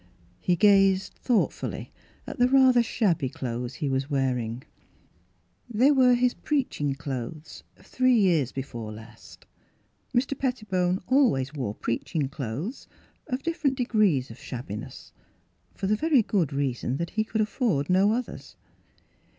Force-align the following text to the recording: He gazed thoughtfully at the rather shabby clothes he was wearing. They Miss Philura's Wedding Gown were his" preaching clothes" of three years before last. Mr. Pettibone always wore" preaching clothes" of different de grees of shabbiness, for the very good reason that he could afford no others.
He 0.39 0.55
gazed 0.55 1.13
thoughtfully 1.13 1.91
at 2.25 2.39
the 2.39 2.47
rather 2.47 2.81
shabby 2.81 3.29
clothes 3.29 3.75
he 3.75 3.87
was 3.87 4.09
wearing. 4.09 4.63
They 5.69 5.91
Miss 5.91 5.95
Philura's 5.95 5.95
Wedding 5.95 5.95
Gown 5.99 6.05
were 6.07 6.15
his" 6.15 6.33
preaching 6.47 6.95
clothes" 6.95 7.63
of 7.77 7.85
three 7.85 8.15
years 8.17 8.51
before 8.51 8.91
last. 8.91 9.45
Mr. 10.11 10.35
Pettibone 10.35 11.01
always 11.05 11.53
wore" 11.53 11.75
preaching 11.85 12.29
clothes" 12.29 12.87
of 13.27 13.43
different 13.43 13.77
de 13.77 13.85
grees 13.85 14.31
of 14.31 14.39
shabbiness, 14.39 15.11
for 15.75 15.85
the 15.85 15.95
very 15.95 16.23
good 16.23 16.51
reason 16.51 16.97
that 16.97 17.11
he 17.11 17.23
could 17.23 17.41
afford 17.41 17.87
no 17.87 18.11
others. 18.11 18.55